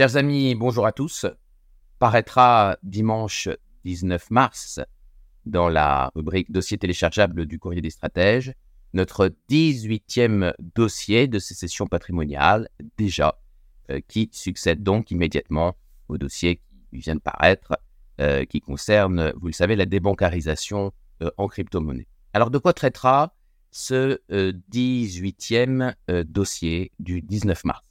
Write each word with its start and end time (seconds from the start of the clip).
Chers 0.00 0.16
amis, 0.16 0.54
bonjour 0.54 0.86
à 0.86 0.92
tous. 0.92 1.26
Paraîtra 1.98 2.78
dimanche 2.82 3.50
19 3.84 4.30
mars 4.30 4.80
dans 5.44 5.68
la 5.68 6.10
rubrique 6.14 6.50
dossier 6.50 6.78
téléchargeable 6.78 7.44
du 7.44 7.58
courrier 7.58 7.82
des 7.82 7.90
stratèges 7.90 8.54
notre 8.94 9.30
18e 9.50 10.54
dossier 10.74 11.28
de 11.28 11.38
sécession 11.38 11.86
patrimoniale 11.86 12.70
déjà 12.96 13.42
euh, 13.90 14.00
qui 14.08 14.30
succède 14.32 14.82
donc 14.82 15.10
immédiatement 15.10 15.76
au 16.08 16.16
dossier 16.16 16.62
qui 16.88 16.96
vient 16.96 17.16
de 17.16 17.20
paraître 17.20 17.78
euh, 18.22 18.46
qui 18.46 18.62
concerne, 18.62 19.34
vous 19.36 19.48
le 19.48 19.52
savez, 19.52 19.76
la 19.76 19.84
débancarisation 19.84 20.94
euh, 21.22 21.30
en 21.36 21.46
crypto-monnaie. 21.46 22.06
Alors 22.32 22.50
de 22.50 22.56
quoi 22.56 22.72
traitera 22.72 23.34
ce 23.70 24.18
18e 24.30 25.94
dossier 26.24 26.90
du 26.98 27.20
19 27.20 27.66
mars? 27.66 27.89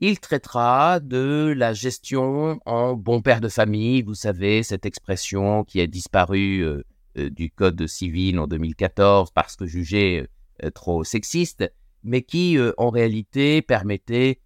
Il 0.00 0.20
traitera 0.20 1.00
de 1.00 1.54
la 1.56 1.72
gestion 1.72 2.60
en 2.66 2.94
bon 2.94 3.22
père 3.22 3.40
de 3.40 3.48
famille, 3.48 4.02
vous 4.02 4.14
savez, 4.14 4.62
cette 4.62 4.84
expression 4.84 5.64
qui 5.64 5.80
a 5.80 5.86
disparu 5.86 6.60
euh, 6.60 6.82
euh, 7.18 7.30
du 7.30 7.50
Code 7.50 7.86
civil 7.86 8.38
en 8.38 8.46
2014 8.46 9.30
parce 9.30 9.56
que 9.56 9.64
jugée 9.66 10.26
euh, 10.64 10.70
trop 10.70 11.02
sexiste, 11.02 11.64
mais 12.04 12.22
qui 12.22 12.56
en 12.76 12.90
réalité 12.90 13.62
permettait, 13.62 14.38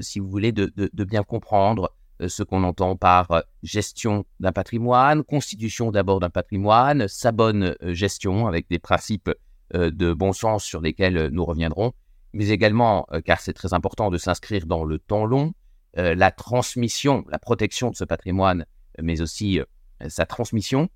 si 0.00 0.20
vous 0.20 0.28
voulez, 0.30 0.52
de, 0.52 0.72
de 0.74 1.04
bien 1.04 1.22
comprendre 1.22 1.94
ce 2.26 2.42
qu'on 2.42 2.64
entend 2.64 2.96
par 2.96 3.42
gestion 3.62 4.24
d'un 4.40 4.52
patrimoine, 4.52 5.22
constitution 5.22 5.90
d'abord 5.90 6.18
d'un 6.20 6.30
patrimoine, 6.30 7.06
sa 7.06 7.30
bonne 7.30 7.76
gestion 7.82 8.46
avec 8.46 8.70
des 8.70 8.78
principes 8.78 9.30
de 9.74 10.14
bon 10.14 10.32
sens 10.32 10.64
sur 10.64 10.80
lesquels 10.80 11.28
nous 11.30 11.44
reviendrons, 11.44 11.92
mais 12.34 12.48
également, 12.48 13.06
euh, 13.12 13.20
car 13.20 13.40
c'est 13.40 13.52
très 13.52 13.72
important 13.72 14.10
de 14.10 14.18
s'inscrire 14.18 14.66
dans 14.66 14.84
le 14.84 14.98
temps 14.98 15.24
long, 15.24 15.54
euh, 15.96 16.14
la 16.16 16.32
transmission, 16.32 17.24
la 17.30 17.38
protection 17.38 17.90
de 17.90 17.96
ce 17.96 18.04
patrimoine, 18.04 18.66
mais 19.00 19.20
aussi 19.20 19.60
euh, 19.60 19.64
sa 20.08 20.26
transmission, 20.26 20.88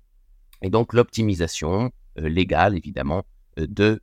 et 0.61 0.69
donc 0.69 0.93
l'optimisation 0.93 1.91
légale, 2.17 2.75
évidemment, 2.75 3.23
de 3.55 4.01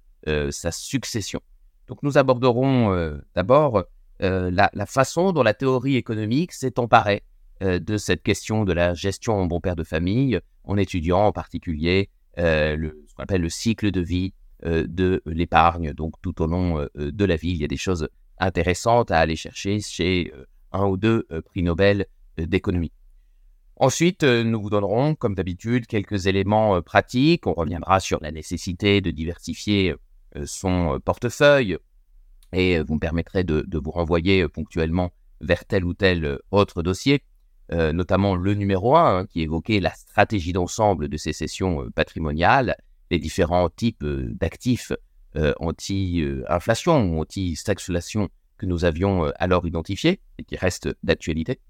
sa 0.50 0.72
succession. 0.72 1.40
Donc 1.86 2.02
nous 2.02 2.16
aborderons 2.16 3.20
d'abord 3.34 3.84
la, 4.20 4.86
façon 4.86 5.32
dont 5.32 5.42
la 5.42 5.52
théorie 5.52 5.96
économique 5.96 6.52
s'est 6.52 6.80
emparée 6.80 7.24
de 7.60 7.96
cette 7.98 8.22
question 8.22 8.64
de 8.64 8.72
la 8.72 8.94
gestion 8.94 9.34
en 9.34 9.44
bon 9.44 9.60
père 9.60 9.76
de 9.76 9.84
famille, 9.84 10.40
en 10.64 10.78
étudiant 10.78 11.26
en 11.26 11.32
particulier 11.32 12.08
ce 12.38 13.14
qu'on 13.14 13.22
appelle 13.22 13.42
le 13.42 13.50
cycle 13.50 13.90
de 13.90 14.00
vie 14.00 14.32
de 14.66 15.22
l'épargne. 15.26 15.92
Donc 15.92 16.14
tout 16.22 16.42
au 16.42 16.46
long 16.46 16.80
euh, 16.80 16.88
de 16.96 17.24
la 17.24 17.36
vie, 17.36 17.50
il 17.50 17.56
y 17.58 17.64
a 17.64 17.68
des 17.68 17.76
choses 17.76 18.08
intéressantes 18.38 19.10
à 19.10 19.18
aller 19.18 19.36
chercher 19.36 19.80
chez 19.80 20.32
euh, 20.34 20.44
un 20.72 20.86
ou 20.86 20.96
deux 20.96 21.26
prix 21.46 21.62
Nobel 21.62 22.06
d'économie. 22.36 22.92
Ensuite, 23.76 24.24
nous 24.24 24.60
vous 24.60 24.68
donnerons, 24.68 25.14
comme 25.14 25.34
d'habitude, 25.34 25.86
quelques 25.86 26.26
éléments 26.26 26.82
pratiques. 26.82 27.46
On 27.46 27.54
reviendra 27.54 28.00
sur 28.00 28.18
la 28.20 28.30
nécessité 28.30 29.00
de 29.00 29.10
diversifier 29.10 29.94
son 30.44 31.00
portefeuille 31.02 31.78
et 32.52 32.80
vous 32.80 32.94
me 32.94 32.98
permettrez 32.98 33.44
de, 33.44 33.64
vous 33.72 33.90
renvoyer 33.90 34.48
ponctuellement 34.48 35.12
vers 35.40 35.64
tel 35.64 35.84
ou 35.84 35.94
tel 35.94 36.38
autre 36.50 36.82
dossier, 36.82 37.22
notamment 37.70 38.34
le 38.34 38.54
numéro 38.54 38.96
1 38.96 39.18
hein, 39.18 39.26
qui 39.26 39.42
évoquait 39.42 39.80
la 39.80 39.94
stratégie 39.94 40.52
d'ensemble 40.52 41.08
de 41.08 41.16
ces 41.16 41.32
sessions 41.32 41.90
patrimoniales 41.94 42.76
les 43.10 43.18
différents 43.18 43.68
types 43.68 44.02
euh, 44.02 44.28
d'actifs 44.32 44.92
euh, 45.36 45.52
anti-inflation 45.60 47.12
ou 47.12 47.20
anti-stagflation 47.20 48.28
que 48.58 48.66
nous 48.66 48.84
avions 48.84 49.26
euh, 49.26 49.30
alors 49.36 49.66
identifiés 49.66 50.20
et 50.38 50.44
qui 50.44 50.56
restent 50.56 50.88
d'actualité. 51.02 51.60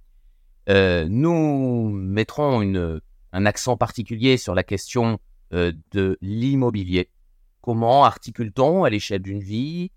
nous 0.69 1.91
mettrons 1.91 3.01
un 3.33 3.47
accent 3.47 3.77
particulier 3.77 4.37
sur 4.37 4.55
la 4.55 4.65
question 4.65 5.19
de 5.53 6.19
l'immobilier. 6.21 7.09
Comment 7.61 8.05
articule-t-on 8.05 8.85
à 8.85 8.91
l'échelle 8.91 9.23
d'une 9.23 9.41
vie 9.41 9.93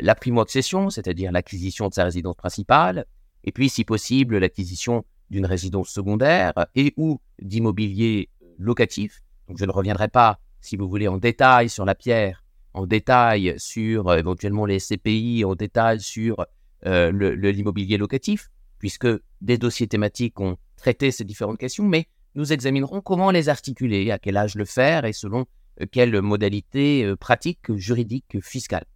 la 0.00 0.14
primo-accession, 0.14 0.90
c'est-à-dire 0.90 1.30
l'acquisition 1.30 1.88
de 1.88 1.94
sa 1.94 2.04
résidence 2.04 2.36
principale, 2.36 3.06
et 3.44 3.52
puis, 3.52 3.68
si 3.68 3.84
possible, 3.84 4.38
l'acquisition 4.38 5.04
d'une 5.30 5.46
résidence 5.46 5.88
secondaire 5.90 6.52
et 6.74 6.94
ou 6.96 7.20
d'immobilier 7.40 8.30
locatif. 8.58 9.22
Donc, 9.48 9.58
je 9.58 9.64
ne 9.64 9.70
reviendrai 9.70 10.08
pas 10.08 10.38
si 10.64 10.76
vous 10.76 10.88
voulez, 10.88 11.08
en 11.08 11.18
détail 11.18 11.68
sur 11.68 11.84
la 11.84 11.94
pierre, 11.94 12.42
en 12.72 12.86
détail 12.86 13.54
sur 13.58 14.08
euh, 14.08 14.16
éventuellement 14.16 14.64
les 14.64 14.78
CPI, 14.78 15.44
en 15.44 15.54
détail 15.54 16.00
sur 16.00 16.46
euh, 16.86 17.12
l'immobilier 17.52 17.98
locatif, 17.98 18.50
puisque 18.78 19.08
des 19.42 19.58
dossiers 19.58 19.86
thématiques 19.86 20.40
ont 20.40 20.56
traité 20.76 21.10
ces 21.10 21.24
différentes 21.24 21.58
questions, 21.58 21.84
mais 21.84 22.08
nous 22.34 22.52
examinerons 22.52 23.02
comment 23.02 23.30
les 23.30 23.48
articuler, 23.48 24.10
à 24.10 24.18
quel 24.18 24.36
âge 24.38 24.54
le 24.54 24.64
faire 24.64 25.04
et 25.04 25.12
selon 25.12 25.44
euh, 25.82 25.86
quelles 25.90 26.20
modalités 26.22 27.14
pratiques, 27.20 27.74
juridiques, 27.74 28.40
fiscales. 28.40 28.86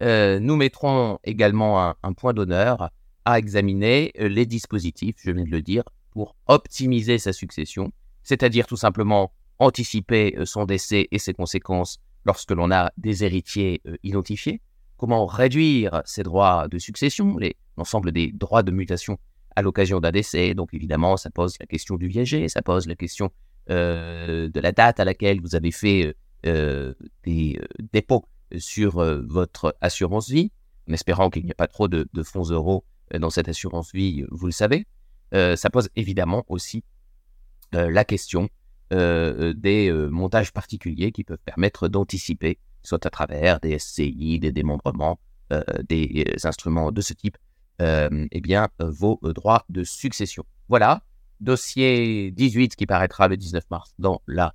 nous 0.00 0.56
mettrons 0.56 1.18
également 1.24 1.94
un 2.02 2.12
point 2.14 2.32
d'honneur 2.32 2.90
à 3.26 3.38
examiner 3.38 4.12
les 4.18 4.46
dispositifs, 4.46 5.16
je 5.22 5.30
viens 5.30 5.44
de 5.44 5.50
le 5.50 5.60
dire, 5.60 5.84
pour 6.10 6.34
optimiser 6.46 7.18
sa 7.18 7.34
succession, 7.34 7.92
c'est-à-dire 8.22 8.66
tout 8.66 8.78
simplement 8.78 9.32
anticiper 9.60 10.34
euh, 10.36 10.46
son 10.46 10.64
décès 10.64 11.06
et 11.12 11.18
ses 11.18 11.34
conséquences 11.34 11.98
lorsque 12.24 12.50
l'on 12.50 12.72
a 12.72 12.90
des 12.96 13.22
héritiers 13.22 13.80
euh, 13.86 13.96
identifiés, 14.02 14.60
comment 14.96 15.26
réduire 15.26 16.02
ses 16.04 16.22
droits 16.22 16.66
de 16.68 16.78
succession, 16.78 17.36
l'ensemble 17.76 18.10
des 18.10 18.32
droits 18.32 18.62
de 18.62 18.72
mutation 18.72 19.18
à 19.54 19.62
l'occasion 19.62 20.00
d'un 20.00 20.10
décès? 20.10 20.54
Donc 20.54 20.74
évidemment, 20.74 21.16
ça 21.16 21.30
pose 21.30 21.54
la 21.60 21.66
question 21.66 21.96
du 21.96 22.08
viager, 22.08 22.48
ça 22.48 22.62
pose 22.62 22.86
la 22.86 22.96
question 22.96 23.30
euh, 23.70 24.48
de 24.48 24.60
la 24.60 24.72
date 24.72 24.98
à 24.98 25.04
laquelle 25.04 25.40
vous 25.40 25.54
avez 25.54 25.70
fait 25.70 26.16
des 26.42 27.60
dépôts 27.92 28.24
sur 28.56 28.92
votre 29.28 29.76
assurance 29.82 30.30
vie, 30.30 30.50
en 30.88 30.94
espérant 30.94 31.28
qu'il 31.28 31.44
n'y 31.44 31.50
a 31.50 31.54
pas 31.54 31.66
trop 31.66 31.86
de, 31.86 32.06
fonds 32.22 32.48
euros 32.48 32.82
dans 33.18 33.28
cette 33.28 33.50
assurance 33.50 33.92
vie, 33.92 34.24
vous 34.30 34.46
le 34.46 34.52
savez. 34.52 34.86
ça 35.32 35.68
pose 35.70 35.90
évidemment 35.96 36.44
aussi 36.48 36.82
la 37.72 38.04
question 38.06 38.48
des 38.90 39.88
euh, 39.88 40.08
montages 40.08 40.52
particuliers 40.52 41.12
qui 41.12 41.24
peuvent 41.24 41.42
permettre 41.44 41.88
d'anticiper, 41.88 42.58
soit 42.82 43.04
à 43.06 43.10
travers 43.10 43.60
des 43.60 43.78
SCI, 43.78 44.38
des 44.38 44.52
démembrements, 44.52 45.20
euh, 45.52 45.62
des 45.88 46.24
instruments 46.44 46.92
de 46.92 47.00
ce 47.00 47.12
type, 47.14 47.38
eh 47.80 48.40
bien, 48.42 48.68
vos 48.78 49.18
droits 49.22 49.64
de 49.70 49.84
succession. 49.84 50.44
Voilà, 50.68 51.02
dossier 51.40 52.30
18 52.30 52.76
qui 52.76 52.84
paraîtra 52.84 53.26
le 53.26 53.38
19 53.38 53.64
mars 53.70 53.94
dans 53.98 54.20
la 54.26 54.54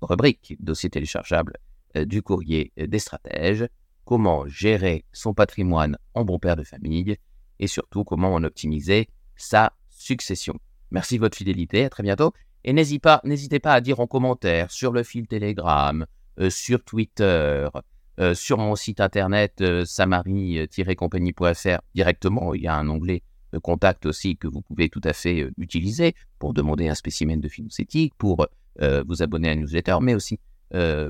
rubrique 0.00 0.56
dossier 0.60 0.90
téléchargeable 0.90 1.54
du 1.96 2.22
courrier 2.22 2.72
des 2.76 3.00
stratèges, 3.00 3.66
comment 4.04 4.46
gérer 4.46 5.04
son 5.12 5.34
patrimoine 5.34 5.98
en 6.14 6.24
bon 6.24 6.38
père 6.38 6.54
de 6.54 6.62
famille 6.62 7.16
et 7.58 7.66
surtout 7.66 8.04
comment 8.04 8.32
en 8.32 8.44
optimiser 8.44 9.08
sa 9.36 9.72
succession. 9.88 10.58
Merci 10.90 11.16
de 11.16 11.20
votre 11.20 11.36
fidélité, 11.36 11.84
à 11.84 11.90
très 11.90 12.02
bientôt. 12.02 12.32
Et 12.64 12.72
n'hésitez 12.72 13.00
pas, 13.60 13.72
à 13.72 13.80
dire 13.80 14.00
en 14.00 14.06
commentaire 14.06 14.70
sur 14.70 14.92
le 14.92 15.02
fil 15.02 15.26
Telegram, 15.26 16.04
euh, 16.38 16.50
sur 16.50 16.82
Twitter, 16.84 17.68
euh, 18.18 18.34
sur 18.34 18.58
mon 18.58 18.76
site 18.76 19.00
internet 19.00 19.60
euh, 19.60 19.84
samari-compagnie.fr 19.84 21.78
directement. 21.94 22.54
Il 22.54 22.62
y 22.62 22.66
a 22.66 22.76
un 22.76 22.88
onglet 22.88 23.22
de 23.52 23.58
contact 23.58 24.06
aussi 24.06 24.36
que 24.36 24.46
vous 24.46 24.62
pouvez 24.62 24.88
tout 24.88 25.00
à 25.04 25.12
fait 25.12 25.50
utiliser 25.58 26.14
pour 26.38 26.54
demander 26.54 26.88
un 26.88 26.94
spécimen 26.94 27.40
de 27.40 27.48
éthique, 27.78 28.14
pour 28.16 28.46
vous 28.78 29.22
abonner 29.22 29.48
à 29.48 29.52
une 29.52 29.62
newsletter, 29.62 29.98
mais 30.00 30.14
aussi 30.14 30.38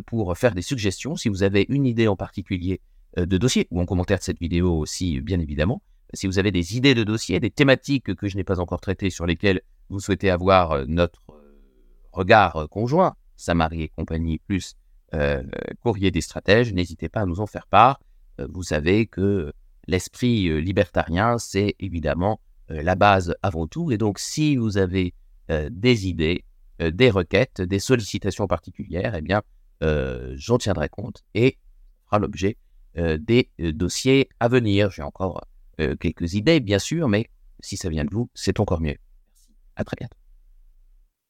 pour 0.06 0.36
faire 0.38 0.54
des 0.54 0.62
suggestions. 0.62 1.16
Si 1.16 1.28
vous 1.28 1.42
avez 1.42 1.66
une 1.68 1.84
idée 1.84 2.08
en 2.08 2.16
particulier 2.16 2.80
de 3.18 3.36
dossier, 3.36 3.68
ou 3.70 3.78
en 3.78 3.84
commentaire 3.84 4.18
de 4.18 4.22
cette 4.22 4.40
vidéo 4.40 4.78
aussi, 4.78 5.20
bien 5.20 5.38
évidemment, 5.38 5.82
si 6.14 6.26
vous 6.26 6.38
avez 6.38 6.50
des 6.50 6.78
idées 6.78 6.94
de 6.94 7.04
dossiers, 7.04 7.40
des 7.40 7.50
thématiques 7.50 8.14
que 8.14 8.26
je 8.26 8.38
n'ai 8.38 8.44
pas 8.44 8.58
encore 8.58 8.80
traitées 8.80 9.10
sur 9.10 9.26
lesquelles 9.26 9.60
vous 9.90 10.00
souhaitez 10.00 10.30
avoir 10.30 10.86
notre 10.88 11.20
regard 12.12 12.56
euh, 12.56 12.66
conjoint, 12.66 13.14
Samari 13.36 13.82
et 13.82 13.88
compagnie, 13.88 14.38
plus 14.38 14.74
euh, 15.14 15.42
courrier 15.82 16.10
des 16.10 16.20
stratèges, 16.20 16.72
n'hésitez 16.72 17.08
pas 17.08 17.20
à 17.20 17.26
nous 17.26 17.40
en 17.40 17.46
faire 17.46 17.66
part. 17.66 18.00
Euh, 18.38 18.46
vous 18.50 18.62
savez 18.62 19.06
que 19.06 19.52
l'esprit 19.86 20.62
libertarien, 20.62 21.38
c'est 21.38 21.74
évidemment 21.80 22.40
la 22.68 22.94
base 22.94 23.34
avant 23.42 23.66
tout. 23.66 23.90
Et 23.90 23.98
donc, 23.98 24.20
si 24.20 24.54
vous 24.54 24.78
avez 24.78 25.14
des 25.48 26.06
idées, 26.06 26.44
des 26.78 27.10
requêtes, 27.10 27.60
des 27.60 27.80
sollicitations 27.80 28.46
particulières, 28.46 29.16
eh 29.16 29.20
bien, 29.20 29.42
j'en 29.80 30.58
tiendrai 30.58 30.88
compte 30.88 31.24
et 31.34 31.58
fera 32.04 32.20
l'objet 32.20 32.56
des 32.94 33.50
dossiers 33.58 34.28
à 34.38 34.46
venir. 34.46 34.92
J'ai 34.92 35.02
encore 35.02 35.44
quelques 35.98 36.34
idées, 36.34 36.60
bien 36.60 36.78
sûr, 36.78 37.08
mais 37.08 37.28
si 37.58 37.76
ça 37.76 37.88
vient 37.88 38.04
de 38.04 38.14
vous, 38.14 38.30
c'est 38.34 38.60
encore 38.60 38.80
mieux. 38.80 38.98
À 39.74 39.82
très 39.82 39.96
bientôt. 39.96 40.19